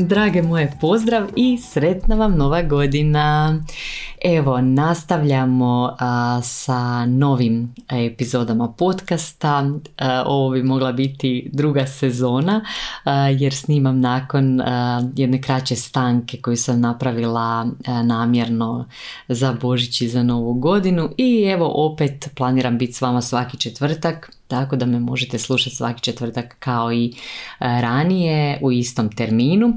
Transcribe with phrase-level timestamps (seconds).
[0.00, 3.56] Drage moje, pozdrav i sretna vam nova godina.
[4.24, 5.96] Evo, nastavljamo
[6.42, 9.70] sa novim epizodama podcasta.
[10.26, 12.64] ovo bi mogla biti druga sezona
[13.38, 14.60] jer snimam nakon
[15.16, 17.66] jedne kraće stanke koju sam napravila
[18.04, 18.86] namjerno
[19.28, 24.37] za Božić i za Novu godinu i evo opet planiram biti s vama svaki četvrtak
[24.48, 27.12] tako da me možete slušati svaki četvrtak kao i e,
[27.60, 29.72] ranije u istom terminu.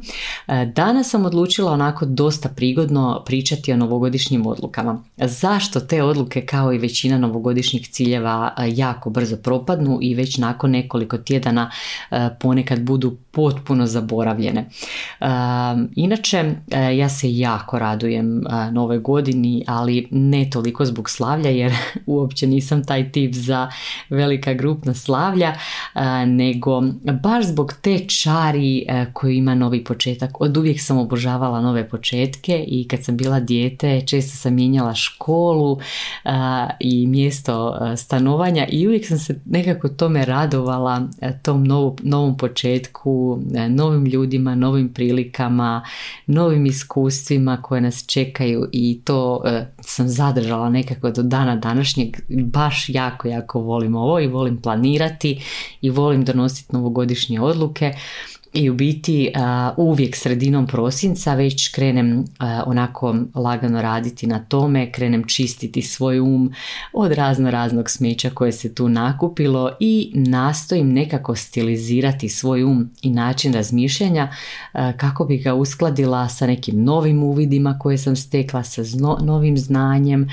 [0.47, 5.03] E, danas sam odlučila onako dosta prigodno pričati o novogodišnjim odlukama.
[5.17, 10.72] Zašto te odluke kao i većina novogodišnjih ciljeva e, jako brzo propadnu i već nakon
[10.72, 11.72] nekoliko tjedana
[12.39, 14.69] ponekad budu potpuno zaboravljene.
[15.95, 16.55] Inače,
[16.97, 21.73] ja se jako radujem nove godini, ali ne toliko zbog slavlja jer
[22.05, 23.72] uopće nisam taj tip za
[24.09, 25.54] velika grupna slavlja,
[26.28, 26.81] nego
[27.23, 30.42] baš zbog te čari koju ima novi početak.
[30.42, 35.80] Od uvijek sam obožavala nove početke i kad sam bila dijete često sam mijenjala školu
[36.80, 41.08] i mjesto stanovanja i uvijek sam se nekako tome radovala
[41.42, 41.64] tom
[42.04, 43.39] novom početku,
[43.70, 45.84] novim ljudima, novim prilikama,
[46.28, 49.42] novim iskustvima koje nas čekaju i to
[49.80, 52.17] sam zadržala nekako do dana današnjeg.
[52.30, 55.41] Baš jako, jako volim ovo i volim planirati
[55.81, 57.94] i volim donositi novogodišnje odluke
[58.53, 59.31] i u biti
[59.77, 62.26] uvijek sredinom prosinca već krenem
[62.65, 66.52] onako lagano raditi na tome, krenem čistiti svoj um
[66.93, 73.09] od razno raznog smeća koje se tu nakupilo i nastojim nekako stilizirati svoj um i
[73.09, 74.31] način razmišljanja
[74.97, 78.81] kako bi ga uskladila sa nekim novim uvidima koje sam stekla, sa
[79.21, 80.30] novim znanjem,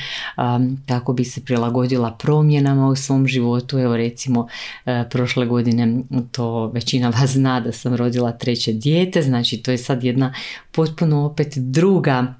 [0.87, 3.79] kako bi se prilagodila promjenama u svom životu.
[3.79, 4.49] Evo recimo
[5.11, 7.95] prošle godine to većina vas zna da sam
[8.39, 10.35] treće dijete, znači to je sad jedna
[10.73, 12.35] potpuno opet druga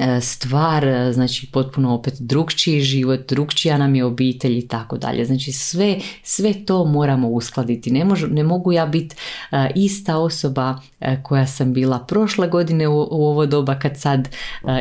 [0.00, 5.24] E, stvar, e, znači potpuno opet drugčiji život, drugčija nam je obitelj i tako dalje.
[5.24, 7.90] Znači sve, sve to moramo uskladiti.
[7.90, 9.16] Ne, ne mogu ja biti
[9.52, 10.80] e, ista osoba
[11.22, 14.28] koja sam bila prošle godine u, u ovo doba kad sad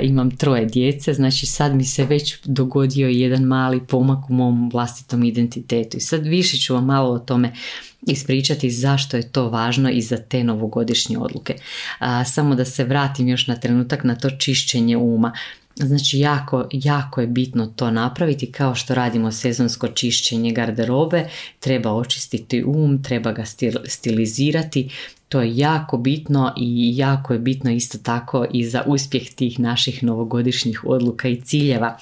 [0.02, 1.14] imam troje djece.
[1.14, 5.98] Znači sad mi se već dogodio jedan mali pomak u mom vlastitom identitetu.
[5.98, 7.54] I sad više ću vam malo o tome
[8.08, 11.56] ispričati zašto je to važno i za te novogodišnje odluke.
[12.00, 15.34] A, samo da se vratim još na trenutak na to čišćenje uma.
[15.76, 21.30] Znači jako, jako je bitno to napraviti kao što radimo sezonsko čišćenje garderobe,
[21.60, 23.44] treba očistiti um, treba ga
[23.86, 24.90] stilizirati,
[25.30, 30.04] to je jako bitno i jako je bitno isto tako i za uspjeh tih naših
[30.04, 31.98] novogodišnjih odluka i ciljeva.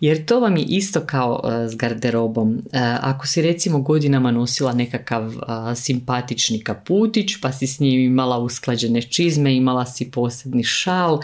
[0.00, 2.58] Jer to vam je isto kao e, s garderobom.
[2.72, 8.38] E, ako si recimo godinama nosila nekakav e, simpatični kaputić pa si s njim imala
[8.38, 11.20] usklađene čizme, imala si posebni šal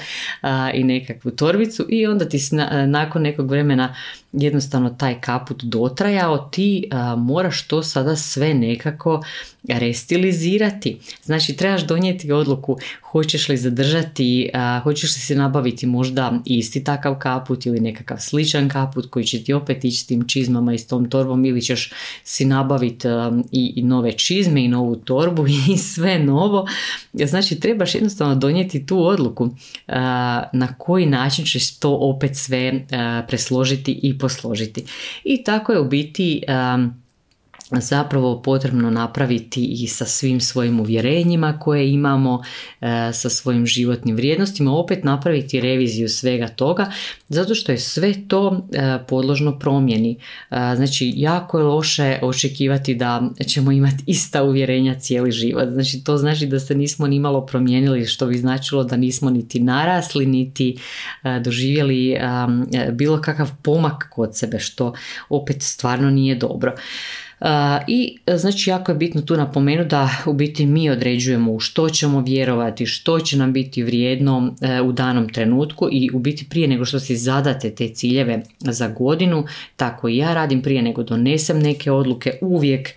[0.74, 2.38] i nekakvu torbicu i onda ti
[2.86, 3.94] nakon nekog vremena
[4.32, 9.22] jednostavno taj kaput dotrajao, ti moraš to sada sve nekako
[9.68, 10.98] restilizirati.
[11.24, 14.50] Znači trebaš donijeti odluku hoćeš li zadržati,
[14.82, 19.52] hoćeš li se nabaviti možda isti takav kaput ili nekakav sličan kaput koji će ti
[19.52, 21.92] opet ići s tim čizmama i s tom torbom ili ćeš
[22.24, 23.08] si nabaviti
[23.52, 26.66] i, i nove čizme i novu torbu i sve novo.
[27.12, 29.50] Znači trebaš jednostavno donijeti tu odluku
[30.52, 32.84] na koji način ćeš to opet sve
[33.28, 34.84] presložiti i posložiti.
[35.24, 36.42] I tako je u biti
[37.70, 42.42] zapravo potrebno napraviti i sa svim svojim uvjerenjima koje imamo,
[42.80, 46.92] e, sa svojim životnim vrijednostima, opet napraviti reviziju svega toga,
[47.28, 50.16] zato što je sve to e, podložno promjeni.
[50.50, 55.68] E, znači, jako je loše očekivati da ćemo imati ista uvjerenja cijeli život.
[55.72, 59.60] Znači, to znači da se nismo ni malo promijenili, što bi značilo da nismo niti
[59.60, 60.76] narasli, niti
[61.40, 62.16] doživjeli
[62.92, 64.94] bilo kakav pomak kod sebe, što
[65.28, 66.74] opet stvarno nije dobro.
[67.86, 72.20] I znači jako je bitno tu napomenuti da u biti mi određujemo u što ćemo
[72.20, 76.84] vjerovati, što će nam biti vrijedno e, u danom trenutku i u biti prije nego
[76.84, 79.44] što si zadate te ciljeve za godinu,
[79.76, 82.94] tako i ja radim prije nego donesem neke odluke, uvijek e,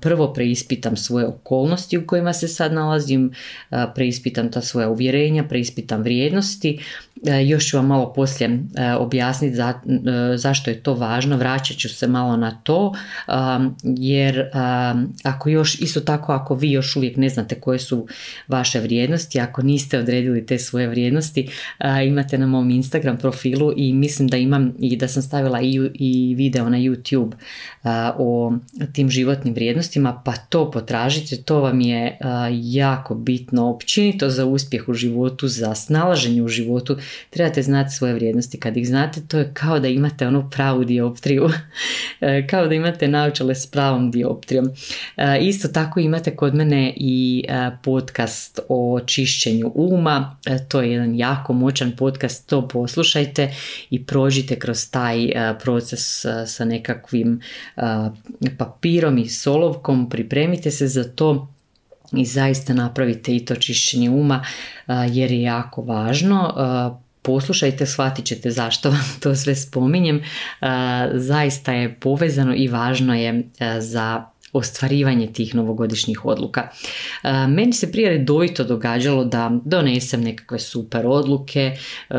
[0.00, 3.32] prvo preispitam svoje okolnosti u kojima se sad nalazim,
[3.70, 6.78] e, preispitam ta svoja uvjerenja, preispitam vrijednosti
[7.22, 9.74] još ću vam malo poslije e, objasniti za,
[10.32, 12.94] e, zašto je to važno, vraćat ću se malo na to,
[13.82, 14.50] jer
[15.22, 18.06] ako još, isto tako ako vi još uvijek ne znate koje su
[18.48, 21.48] vaše vrijednosti, ako niste odredili te svoje vrijednosti,
[22.06, 26.34] imate na mom Instagram profilu i mislim da imam i da sam stavila i, i
[26.34, 27.32] video na YouTube
[28.18, 28.52] o
[28.92, 32.18] tim životnim vrijednostima, pa to potražite, to vam je
[32.50, 36.96] jako bitno općenito za uspjeh u životu, za snalaženje u životu,
[37.30, 38.60] trebate znati svoje vrijednosti.
[38.60, 41.48] Kad ih znate, to je kao da imate onu pravu dioptriju,
[42.20, 44.70] e, kao da imate naočale s pravom dioptrijom.
[45.16, 50.36] E, isto tako imate kod mene i e, podcast o čišćenju uma,
[50.68, 53.54] to je jedan jako moćan podcast, to poslušajte
[53.90, 57.40] i prođite kroz taj proces sa nekakvim
[58.58, 61.53] papirom i solovkom, pripremite se za to
[62.16, 64.44] i zaista napravite i to čišćenje uma
[65.10, 66.54] jer je jako važno
[67.22, 70.22] poslušajte, shvatit ćete zašto vam to sve spominjem.
[71.14, 73.44] Zaista je povezano i važno je
[73.78, 76.68] za ostvarivanje tih novogodišnjih odluka.
[77.48, 81.76] Meni se prije redovito događalo da donesem nekakve super odluke,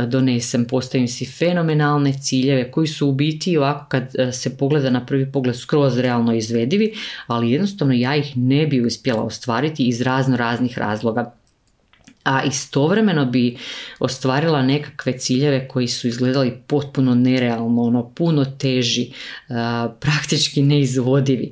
[0.07, 5.31] donesem, postavim si fenomenalne ciljeve koji su u biti ovako kad se pogleda na prvi
[5.31, 6.93] pogled skroz realno izvedivi,
[7.27, 11.35] ali jednostavno ja ih ne bi uspjela ostvariti iz razno raznih razloga
[12.25, 13.57] a istovremeno bi
[13.99, 19.11] ostvarila nekakve ciljeve koji su izgledali potpuno nerealno, ono puno teži,
[19.99, 21.51] praktički neizvodivi.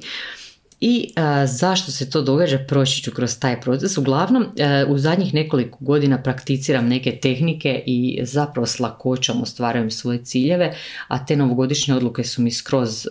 [0.86, 1.14] I
[1.46, 3.98] zašto se to događa, proći ću kroz taj proces.
[3.98, 4.46] Uglavnom,
[4.88, 10.76] u zadnjih nekoliko godina prakticiram neke tehnike i zapravo s lakoćom ostvarujem svoje ciljeve,
[11.08, 13.08] a te novogodišnje odluke su mi skroz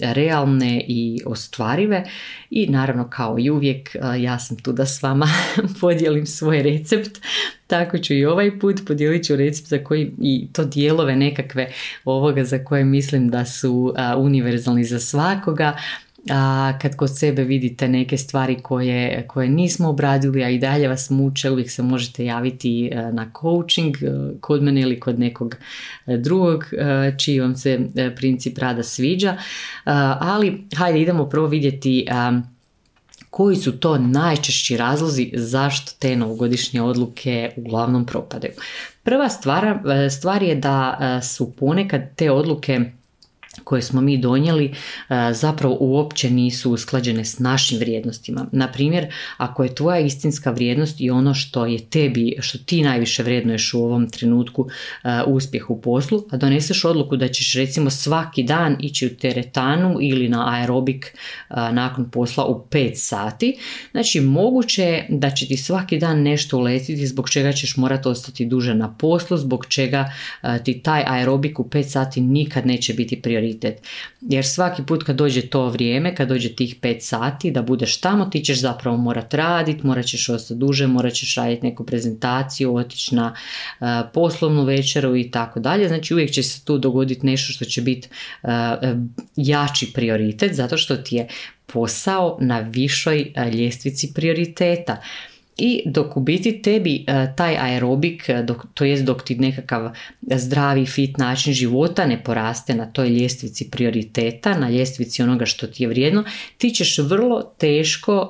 [0.00, 2.04] realne i ostvarive.
[2.50, 5.26] I naravno kao i uvijek ja sam tu da s vama
[5.80, 7.18] podijelim svoj recept.
[7.66, 11.72] Tako ću i ovaj put podijelit ću recept za koji i to dijelove nekakve
[12.04, 15.76] ovoga za koje mislim da su univerzalni za svakoga
[16.30, 21.10] a kad kod sebe vidite neke stvari koje, koje nismo obradili, a i dalje vas
[21.10, 24.06] muče, uvijek se možete javiti e, na coaching e,
[24.40, 25.56] kod mene ili kod nekog
[26.06, 26.64] e, drugog
[27.18, 27.80] čiji vam se
[28.16, 29.36] princip rada sviđa.
[30.20, 32.06] Ali hajde idemo prvo vidjeti
[33.30, 38.52] koji su to najčešći razlozi zašto te novogodišnje odluke uglavnom propadaju.
[39.02, 39.78] Prva stvar,
[40.10, 42.80] stvar je da su ponekad te odluke
[43.64, 44.74] koje smo mi donijeli e,
[45.32, 48.46] zapravo uopće nisu usklađene s našim vrijednostima.
[48.52, 49.06] Na primjer,
[49.36, 53.84] ako je tvoja istinska vrijednost i ono što je tebi, što ti najviše vrednuješ u
[53.84, 54.68] ovom trenutku
[55.04, 59.98] e, uspjeh u poslu, a doneseš odluku da ćeš recimo svaki dan ići u teretanu
[60.00, 63.58] ili na aerobik e, nakon posla u 5 sati,
[63.90, 68.46] znači moguće je da će ti svaki dan nešto uletiti zbog čega ćeš morati ostati
[68.46, 70.12] duže na poslu, zbog čega
[70.64, 73.47] ti taj aerobik u 5 sati nikad neće biti prioritet
[74.20, 78.24] jer svaki put kad dođe to vrijeme, kad dođe tih 5 sati da budeš tamo,
[78.24, 83.14] ti ćeš zapravo morat raditi, morat ćeš ostati duže, morat ćeš raditi neku prezentaciju, otići
[83.14, 83.34] na
[83.80, 85.88] uh, poslovnu večeru i tako dalje.
[85.88, 88.08] Znači uvijek će se tu dogoditi nešto što će biti
[88.42, 88.50] uh,
[89.36, 91.28] jači prioritet zato što ti je
[91.72, 95.02] posao na višoj ljestvici prioriteta
[95.58, 99.90] i dok u biti tebi e, taj aerobik, e, dok, to jest dok ti nekakav
[100.22, 105.82] zdravi fit način života ne poraste na toj ljestvici prioriteta, na ljestvici onoga što ti
[105.82, 106.24] je vrijedno,
[106.58, 108.28] ti ćeš vrlo teško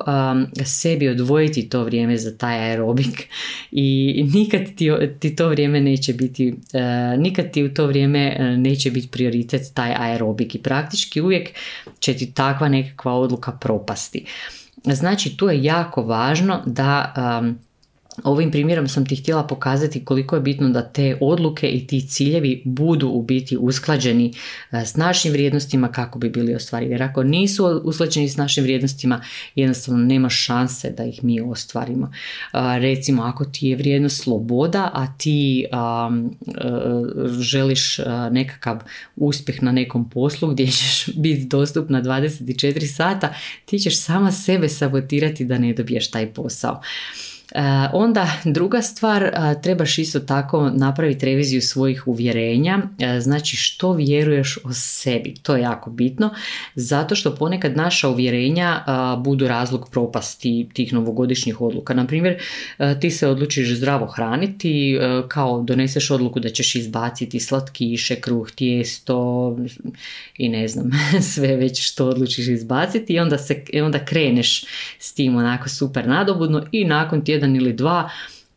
[0.64, 3.28] sebi odvojiti to vrijeme za taj aerobik
[3.70, 8.90] i nikad ti, ti to vrijeme neće biti, uh, nikad ti u to vrijeme neće
[8.90, 11.50] biti prioritet taj aerobik i praktički uvijek
[12.00, 14.24] će ti takva nekakva odluka propasti.
[14.94, 17.58] Znači tu je jako važno da um,
[18.24, 22.62] Ovim primjerom sam ti htjela pokazati koliko je bitno da te odluke i ti ciljevi
[22.64, 24.32] budu u biti usklađeni
[24.72, 26.92] e, s našim vrijednostima kako bi bili ostvarivi.
[26.92, 29.22] Jer ako nisu usklađeni s našim vrijednostima,
[29.54, 32.06] jednostavno nema šanse da ih mi ostvarimo.
[32.06, 35.66] E, recimo, ako ti je vrijednost sloboda, a ti e,
[37.40, 37.98] želiš
[38.30, 38.80] nekakav
[39.16, 43.34] uspjeh na nekom poslu gdje ćeš biti dostupna 24 sata,
[43.64, 46.80] ti ćeš sama sebe sabotirati da ne dobiješ taj posao.
[47.92, 49.30] Onda druga stvar,
[49.62, 52.78] trebaš isto tako napraviti reviziju svojih uvjerenja,
[53.20, 56.34] znači što vjeruješ o sebi, to je jako bitno,
[56.74, 58.84] zato što ponekad naša uvjerenja
[59.18, 61.94] budu razlog propasti tih novogodišnjih odluka.
[61.94, 62.38] Na primjer,
[63.00, 69.56] ti se odlučiš zdravo hraniti, kao doneseš odluku da ćeš izbaciti slatkiše, kruh, tijesto
[70.38, 70.90] i ne znam,
[71.34, 74.64] sve već što odlučiš izbaciti i onda, se, onda kreneš
[74.98, 78.10] s tim onako super nadobudno i nakon tjedan ili dva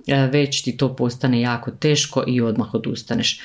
[0.07, 3.39] e, već ti to postane jako teško i odmah odustaneš.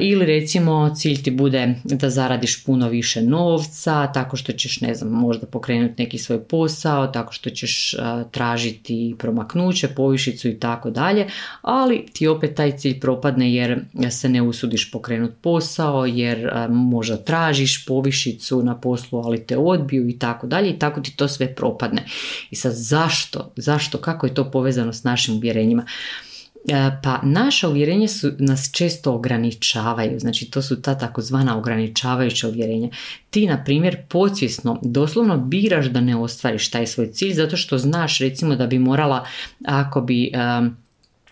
[0.00, 5.10] Ili recimo cilj ti bude da zaradiš puno više novca, tako što ćeš ne znam
[5.10, 7.94] možda pokrenuti neki svoj posao, tako što ćeš
[8.30, 11.26] tražiti promaknuće, povišicu i tako dalje,
[11.62, 17.86] ali ti opet taj cilj propadne jer se ne usudiš pokrenuti posao, jer možda tražiš
[17.86, 22.04] povišicu na poslu ali te odbiju i tako dalje i tako ti to sve propadne.
[22.50, 23.52] I sad zašto?
[23.56, 23.98] Zašto?
[23.98, 25.86] Kako je to povezano s našim uvjerenjima?
[26.68, 32.88] E, pa naša uvjerenja su, nas često ograničavaju, znači to su ta takozvana ograničavajuća uvjerenja.
[33.30, 38.18] Ti, na primjer, podsvjesno, doslovno biraš da ne ostvariš taj svoj cilj zato što znaš
[38.18, 39.26] recimo da bi morala,
[39.64, 40.32] ako bi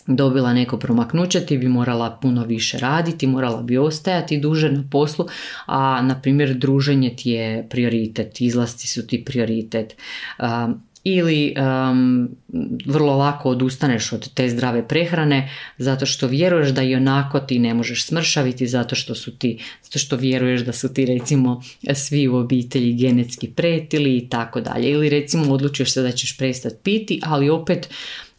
[0.07, 5.27] dobila neko promaknuće, ti bi morala puno više raditi, morala bi ostajati duže na poslu,
[5.67, 9.97] a na primjer druženje ti je prioritet, izlasti su ti prioritet
[11.05, 11.55] ili
[12.87, 17.75] vrlo lako odustaneš od te zdrave prehrane zato što vjeruješ da i onako ti ne
[17.75, 21.63] možeš smršaviti zato što su ti zato što vjeruješ da su ti recimo
[21.95, 24.91] svi u obitelji genetski pretili i tako dalje.
[24.91, 27.89] Ili recimo odlučiš se da ćeš prestati piti ali opet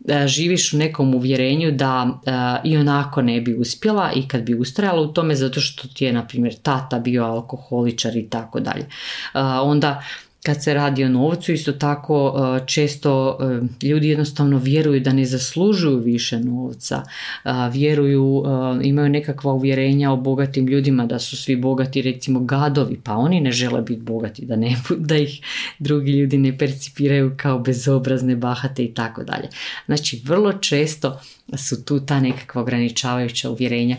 [0.07, 2.31] e, živiš u nekom uvjerenju da e,
[2.69, 6.13] i onako ne bi uspjela i kad bi ustrajala u tome zato što ti je
[6.13, 8.83] na primjer tata bio alkoholičar i tako dalje.
[8.83, 10.03] E, onda
[10.43, 13.37] kad se radi o novcu, isto tako e, često
[13.81, 17.03] e, ljudi jednostavno vjeruju da ne zaslužuju više novca,
[17.45, 18.43] e, vjeruju,
[18.83, 23.51] imaju nekakva uvjerenja o bogatim ljudima da su svi bogati recimo gadovi, pa oni ne
[23.51, 25.41] žele biti bogati, da, ne, da ih
[25.79, 29.49] drugi ljudi ne percipiraju kao bezobrazne, bahate i tako dalje.
[29.85, 31.19] Znači vrlo često
[31.57, 33.97] su tu ta nekakva ograničavajuća uvjerenja.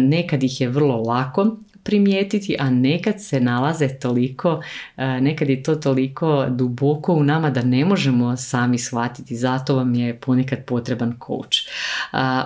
[0.00, 4.62] Nekad ih je vrlo lako primijetiti, a nekad se nalaze toliko,
[4.96, 9.94] e, nekad je to toliko duboko u nama da ne možemo sami shvatiti, zato vam
[9.94, 11.58] je ponekad potreban coach.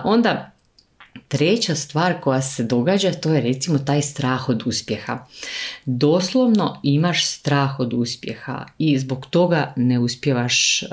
[0.03, 0.54] Onda
[1.27, 5.25] Treća stvar koja se događa to je recimo taj strah od uspjeha.
[5.85, 10.83] Doslovno imaš strah od uspjeha i zbog toga ne uspjevaš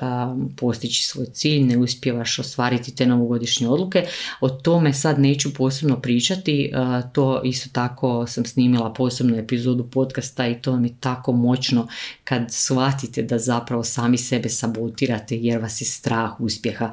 [0.57, 4.07] postići svoj cilj, ne uspjevaš ostvariti te novogodišnje odluke.
[4.41, 6.73] O tome sad neću posebno pričati,
[7.12, 11.89] to isto tako sam snimila posebnu epizodu podcasta i to je tako moćno
[12.25, 16.91] kad shvatite da zapravo sami sebe sabotirate jer vas je strah uspjeha.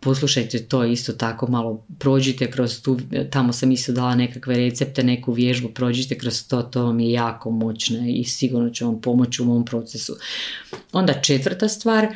[0.00, 2.98] Poslušajte to isto tako malo prođite kroz tu,
[3.30, 7.50] tamo sam isto dala nekakve recepte, neku vježbu, prođite kroz to, to vam je jako
[7.50, 10.16] moćno i sigurno će vam pomoći u mom procesu.
[10.92, 12.06] Onda četvrta stvar,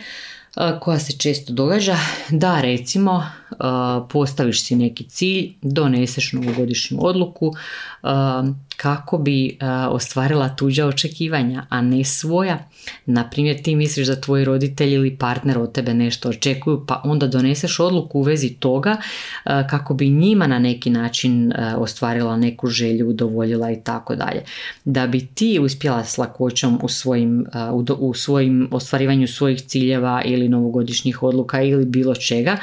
[0.80, 1.96] koja se često događa,
[2.30, 3.26] da recimo
[4.10, 7.52] postaviš si neki cilj, doneseš novogodišnju odluku
[8.76, 9.58] kako bi
[9.90, 12.68] ostvarila tuđa očekivanja, a ne svoja.
[13.06, 17.26] Na primjer, ti misliš da tvoji roditelji ili partner od tebe nešto očekuju, pa onda
[17.26, 18.96] doneseš odluku u vezi toga
[19.44, 24.42] kako bi njima na neki način ostvarila neku želju, udovoljila i tako dalje.
[24.84, 27.46] Da bi ti uspjela s lakoćom u svojim,
[27.98, 32.56] u svojim ostvarivanju svojih ciljeva ili novogodišnjih odluka ili bilo čega,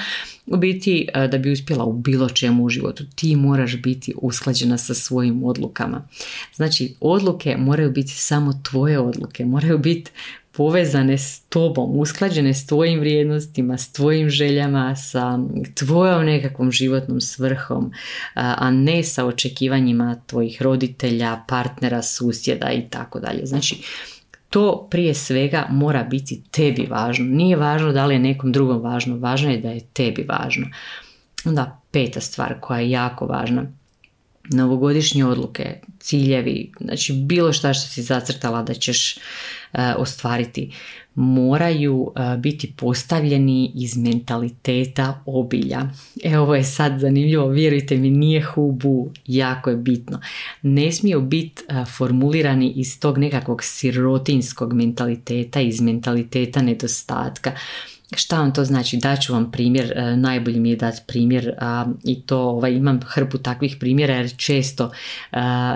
[0.47, 4.77] u biti, e, da bi uspjela u bilo čemu u životu, ti moraš biti usklađena
[4.77, 6.07] sa svojim odlukama.
[6.55, 10.11] Znači, odluke moraju biti samo tvoje odluke, moraju biti
[10.51, 15.39] povezane s tobom, usklađene s tvojim vrijednostima, s tvojim željama, sa
[15.75, 17.91] tvojom nekakvom životnom svrhom,
[18.33, 23.45] a ne sa očekivanjima tvojih roditelja, partnera, susjeda i tako dalje.
[23.45, 23.83] Znači,
[24.51, 27.25] to prije svega mora biti tebi važno.
[27.25, 30.67] Nije važno da li je nekom drugom važno, važno je da je tebi važno.
[31.45, 33.65] Onda peta stvar koja je jako važna.
[34.49, 39.17] Novogodišnje odluke, ciljevi, znači bilo šta što si zacrtala da ćeš
[39.73, 40.71] E, ostvariti
[41.15, 45.81] moraju e, biti postavljeni iz mentaliteta obilja.
[46.23, 50.19] E ovo je sad zanimljivo, vjerujte mi nije hubu, jako je bitno.
[50.61, 57.51] Ne smiju biti e, formulirani iz tog nekakvog sirotinskog mentaliteta, iz mentaliteta nedostatka.
[58.15, 58.97] Šta vam to znači?
[58.97, 61.53] Daću vam primjer, e, najbolji mi je dati primjer
[62.03, 64.91] i to ovaj, imam hrpu takvih primjera jer često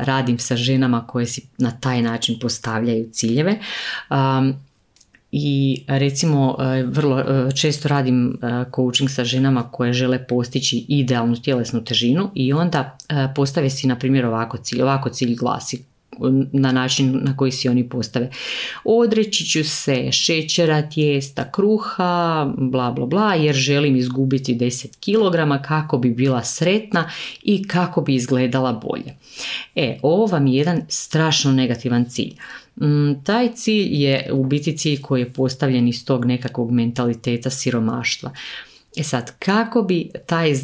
[0.01, 3.60] radim sa ženama koje si na taj način postavljaju ciljeve.
[5.38, 8.38] I recimo vrlo često radim
[8.75, 12.98] coaching sa ženama koje žele postići idealnu tjelesnu težinu i onda
[13.36, 15.95] postave si na primjer ovako cilj, ovako cilj glasi
[16.51, 18.29] na način na koji si oni postave.
[18.84, 25.98] Odreći ću se šećera, tijesta, kruha, bla bla bla, jer želim izgubiti 10 kg kako
[25.98, 27.10] bi bila sretna
[27.43, 29.15] i kako bi izgledala bolje.
[29.75, 32.34] E, ovo vam je jedan strašno negativan cilj.
[32.81, 38.31] Mm, taj cilj je u biti cilj koji je postavljen iz tog nekakvog mentaliteta siromaštva.
[38.98, 40.56] E sad, kako bi taj e,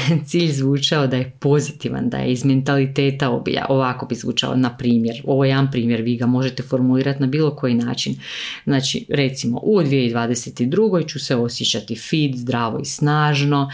[0.28, 5.22] cilj zvučao da je pozitivan, da je iz mentaliteta obilja, ovako bi zvučao, na primjer,
[5.24, 8.16] ovo je jedan primjer, vi ga možete formulirati na bilo koji način.
[8.64, 11.08] Znači, recimo, u 2022.
[11.08, 13.70] ću se osjećati fit, zdravo i snažno,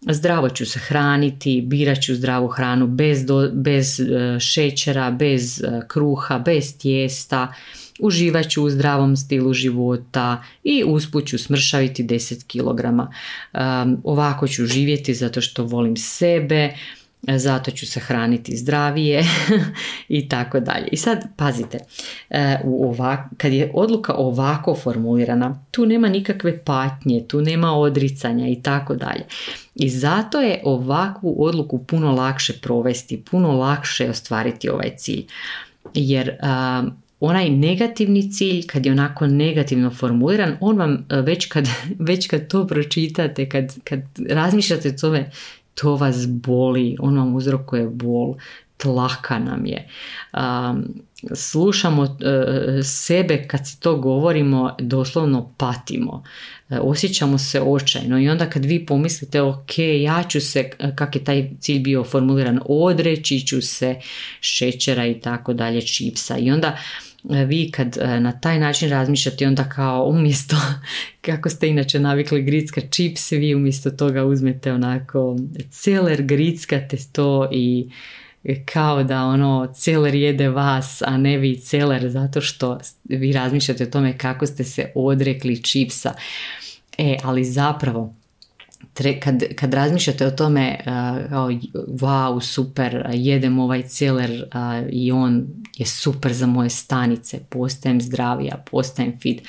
[0.00, 6.38] zdravo ću se hraniti, birat ću zdravu hranu bez, bez e, šećera, bez e, kruha,
[6.38, 7.52] bez tijesta,
[8.02, 12.84] uživat ću u zdravom stilu života i usput ću smršaviti 10 kg.
[12.84, 16.74] Um, ovako ću živjeti zato što volim sebe,
[17.22, 19.24] zato ću se hraniti zdravije
[20.08, 20.88] i tako dalje.
[20.92, 21.78] I sad pazite,
[22.30, 28.48] e, u ovak, kad je odluka ovako formulirana, tu nema nikakve patnje, tu nema odricanja
[28.48, 29.24] i tako dalje.
[29.74, 35.26] I zato je ovakvu odluku puno lakše provesti, puno lakše ostvariti ovaj cilj.
[35.94, 36.36] Jer
[37.20, 41.68] onaj negativni cilj, kad je onako negativno formuliran, on vam e, već kad,
[42.08, 45.30] već kad to pročitate, kad, kad razmišljate o tome,
[45.74, 48.34] to vas boli, on vam uzrokuje bol,
[48.76, 49.88] tlaka nam je.
[51.34, 56.24] slušamo e, sebe kad si to govorimo, doslovno patimo.
[56.70, 61.24] E, osjećamo se očajno i onda kad vi pomislite ok, ja ću se, kak je
[61.24, 64.00] taj cilj bio formuliran, odreći ću se
[64.40, 66.76] šećera i tako dalje, čipsa i onda
[67.24, 70.56] vi kad e, na taj način razmišljate onda kao umjesto
[71.26, 75.36] kako ste inače navikli gricka čips, vi umjesto toga uzmete onako
[75.70, 77.90] celer, grickate to i
[78.64, 83.90] kao da ono celer jede vas, a ne vi celer zato što vi razmišljate o
[83.90, 86.14] tome kako ste se odrekli čipsa.
[86.98, 88.14] E, ali zapravo
[89.22, 90.78] kad, kad razmišljate o tome
[91.28, 91.50] kao
[91.86, 94.44] wow super jedem ovaj celer
[94.90, 99.42] i on je super za moje stanice postajem zdravija, postajem fit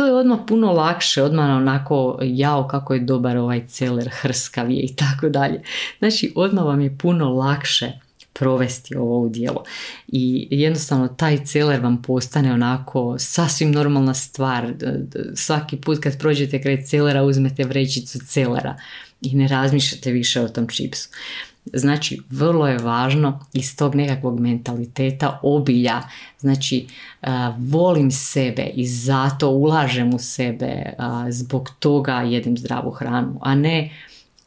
[0.00, 4.80] to je odmah puno lakše, odmah onako jao kako je dobar ovaj celer, hrskav je
[4.80, 5.62] i tako dalje.
[5.98, 7.92] Znači odmah vam je puno lakše
[8.32, 9.64] provesti ovo u djelo.
[10.08, 14.74] I jednostavno taj celer vam postane onako sasvim normalna stvar.
[15.34, 18.76] Svaki put kad prođete kraj celera uzmete vrećicu celera
[19.22, 21.08] i ne razmišljate više o tom čipsu.
[21.72, 26.02] Znači, vrlo je važno iz tog nekakvog mentaliteta obilja,
[26.38, 26.86] znači
[27.58, 30.94] volim sebe i zato ulažem u sebe,
[31.30, 33.90] zbog toga jedem zdravu hranu, a ne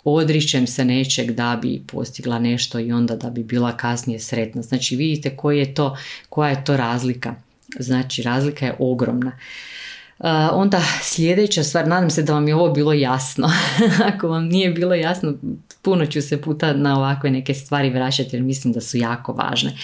[0.03, 4.61] odričem se nečeg da bi postigla nešto i onda da bi bila kasnije sretna.
[4.61, 5.97] Znači vidite koji je to,
[6.29, 7.35] koja je to razlika.
[7.79, 9.31] Znači razlika je ogromna.
[10.51, 13.49] onda sljedeća stvar, nadam se da vam je ovo bilo jasno.
[14.13, 15.33] Ako vam nije bilo jasno,
[15.83, 19.77] puno ću se puta na ovakve neke stvari vraćati jer mislim da su jako važne.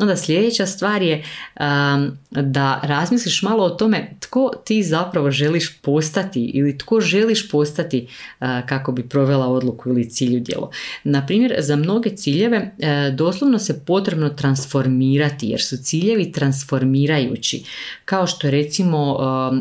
[0.00, 1.24] Onda sljedeća stvar je
[1.60, 8.06] um, da razmisliš malo o tome tko ti zapravo želiš postati ili tko želiš postati
[8.40, 10.70] uh, kako bi provela odluku ili cilju djelo.
[11.04, 17.64] Na primjer, za mnoge ciljeve uh, doslovno se potrebno transformirati jer su ciljevi transformirajući.
[18.04, 19.18] Kao što je recimo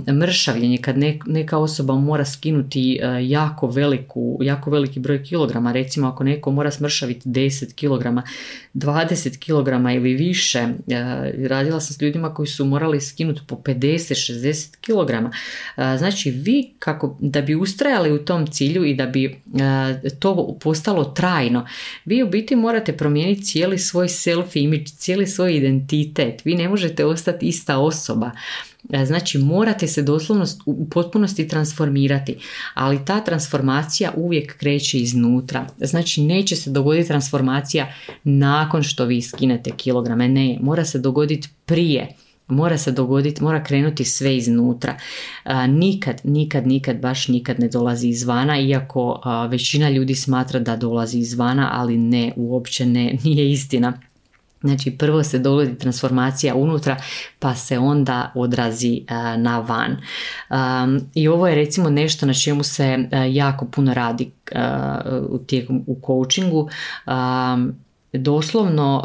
[0.07, 5.70] um, mršavljenje kad neka osoba mora skinuti uh, jako, veliku, jako veliki broj kilograma.
[5.71, 8.23] Recimo ako neko mora smršaviti 10 kilograma,
[8.73, 10.59] 20 kilograma ili više.
[10.59, 10.67] E,
[11.47, 15.11] radila sam s ljudima koji su morali skinuti po 50-60 kg.
[15.11, 20.57] E, znači vi kako da bi ustrajali u tom cilju i da bi e, to
[20.61, 21.67] postalo trajno,
[22.05, 26.45] vi u biti morate promijeniti cijeli svoj self image, cijeli svoj identitet.
[26.45, 28.31] Vi ne možete ostati ista osoba.
[29.05, 32.37] Znači morate se doslovno u potpunosti transformirati,
[32.73, 35.67] ali ta transformacija uvijek kreće iznutra.
[35.77, 42.15] Znači neće se dogoditi transformacija nakon što vi skinete kilograme, ne, mora se dogoditi prije
[42.51, 44.97] mora se dogoditi, mora krenuti sve iznutra.
[45.67, 51.69] nikad, nikad, nikad, baš nikad ne dolazi izvana, iako većina ljudi smatra da dolazi izvana,
[51.73, 54.01] ali ne, uopće ne, nije istina.
[54.61, 56.97] Znači prvo se dogodi transformacija unutra
[57.39, 59.05] pa se onda odrazi
[59.37, 59.97] na van.
[61.13, 64.31] I ovo je recimo nešto na čemu se jako puno radi
[65.29, 66.69] u, tijekom, u coachingu.
[68.13, 69.03] Doslovno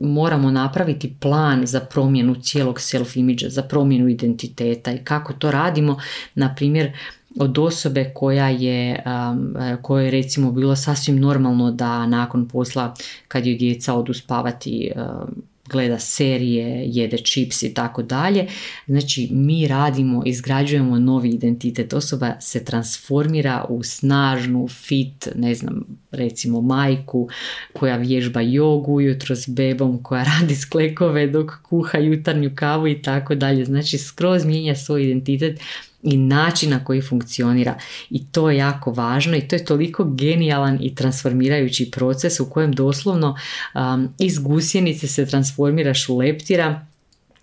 [0.00, 5.98] moramo napraviti plan za promjenu cijelog self-imidža, za promjenu identiteta i kako to radimo,
[6.34, 6.92] na primjer
[7.36, 12.94] od osobe koja je, um, kojoj je recimo bilo sasvim normalno da nakon posla
[13.28, 18.46] kad je djeca odu spavati um, gleda serije, jede čips i tako dalje.
[18.86, 21.92] Znači mi radimo, izgrađujemo novi identitet.
[21.92, 27.28] Osoba se transformira u snažnu, fit, ne znam, recimo majku
[27.72, 33.34] koja vježba jogu ujutro s bebom, koja radi sklekove dok kuha jutarnju kavu i tako
[33.34, 33.64] dalje.
[33.64, 35.60] Znači skroz mijenja svoj identitet
[36.02, 37.78] i način na koji funkcionira.
[38.10, 42.72] I to je jako važno i to je toliko genijalan i transformirajući proces u kojem
[42.72, 43.36] doslovno
[43.74, 46.86] um, iz gusjenice se transformiraš u leptira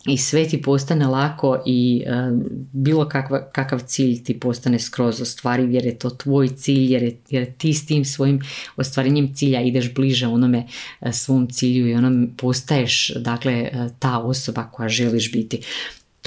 [0.08, 2.04] i sve ti postane lako i
[2.72, 7.18] bilo kakva, kakav cilj ti postane skroz ostvariv jer je to tvoj cilj jer, je,
[7.30, 8.42] jer ti s tim svojim
[8.76, 10.66] ostvarenjem cilja ideš bliže onome
[11.00, 15.62] uh, svom cilju i onom postaješ dakle uh, ta osoba koja želiš biti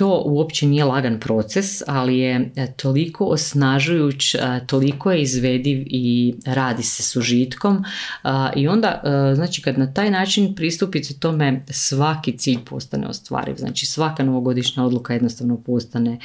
[0.00, 6.34] to uopće nije lagan proces, ali je e, toliko osnažujuć, e, toliko je izvediv i
[6.44, 7.76] radi se s užitkom
[8.24, 9.02] e, i onda,
[9.34, 15.12] znači kad na taj način pristupite tome, svaki cilj postane ostvariv, znači svaka novogodišnja odluka
[15.12, 16.18] jednostavno postane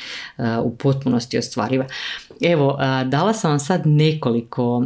[0.64, 1.86] u potpunosti ostvariva.
[2.42, 4.86] Evo, dala sam vam sad nekoliko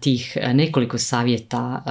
[0.00, 1.82] tih, nekoliko savjeta,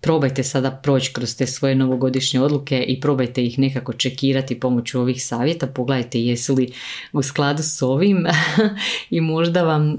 [0.00, 5.24] probajte sada proći kroz te svoje novogodišnje odluke i probajte ih nekako čekirati pomoću ovih
[5.24, 6.72] savjeta, pogledajte jesu li
[7.12, 8.26] u skladu s ovim
[9.10, 9.98] i možda vam,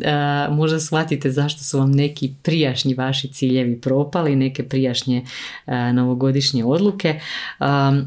[0.51, 5.25] možda shvatite zašto su vam neki prijašnji vaši ciljevi propali, neke prijašnje
[5.93, 7.19] novogodišnje odluke.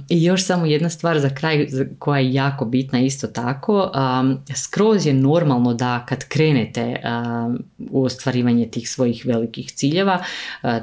[0.08, 1.66] I još samo jedna stvar za kraj
[1.98, 3.90] koja je jako bitna isto tako,
[4.56, 6.96] skroz je normalno da kad krenete
[7.90, 10.24] u ostvarivanje tih svojih velikih ciljeva,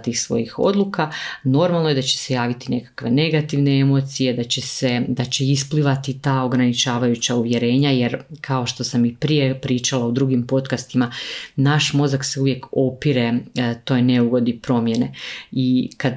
[0.04, 1.12] tih svojih odluka,
[1.44, 6.20] normalno je da će se javiti nekakve negativne emocije, da će se, da će isplivati
[6.22, 11.12] ta ograničavajuća uvjerenja, jer kao što sam i prije pričala u drugim podcastima,
[11.56, 15.14] naš mozak se uvijek opire e, toj neugodi promjene
[15.52, 16.14] i kad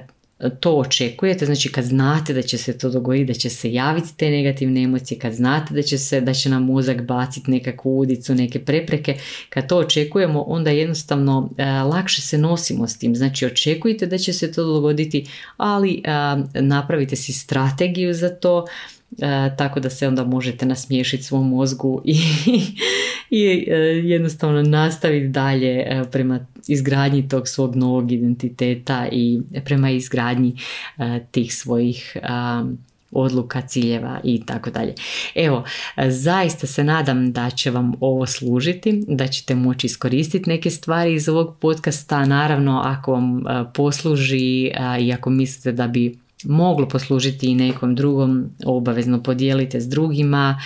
[0.61, 4.31] to očekujete, znači kad znate da će se to dogoditi, da će se javiti te
[4.31, 8.65] negativne emocije, kad znate da će, se, da će nam mozak baciti nekakvu udicu, neke
[8.65, 9.17] prepreke,
[9.49, 13.17] kad to očekujemo, onda jednostavno e, lakše se nosimo s tim.
[13.17, 16.11] Znači očekujte da će se to dogoditi, ali e,
[16.61, 18.67] napravite si strategiju za to,
[19.19, 22.17] E, tako da se onda možete nasmiješiti svom mozgu i,
[23.41, 30.57] i e, jednostavno nastaviti dalje e, prema izgradnji tog svog novog identiteta i prema izgradnji
[31.31, 32.17] tih svojih
[33.11, 34.95] odluka, ciljeva i tako dalje.
[35.35, 35.65] Evo,
[36.09, 41.29] zaista se nadam da će vam ovo služiti, da ćete moći iskoristiti neke stvari iz
[41.29, 42.25] ovog podcasta.
[42.25, 43.43] Naravno, ako vam
[43.75, 44.71] posluži
[45.01, 50.61] i ako mislite da bi moglo poslužiti i nekom drugom, obavezno podijelite s drugima,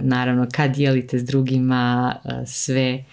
[0.00, 2.14] naravno kad dijelite s drugima
[2.46, 3.04] sve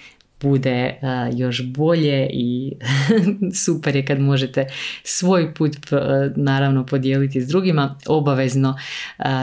[0.42, 1.00] bude
[1.34, 2.74] još bolje i
[3.66, 4.68] super je kad možete
[5.04, 5.78] svoj put
[6.36, 7.98] naravno podijeliti s drugima.
[8.08, 8.78] Obavezno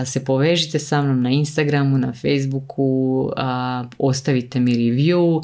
[0.07, 3.31] se povežite sa mnom na Instagramu, na Facebooku,
[3.99, 5.43] ostavite mi review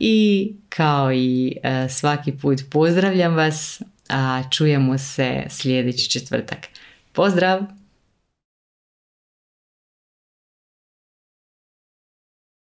[0.00, 1.56] i kao i
[1.88, 6.68] svaki put pozdravljam vas a čujemo se sljedeći četvrtak.
[7.12, 7.79] Pozdrav!